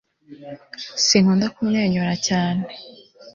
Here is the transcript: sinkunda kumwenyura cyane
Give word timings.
sinkunda 1.05 1.45
kumwenyura 1.55 2.13
cyane 2.27 2.65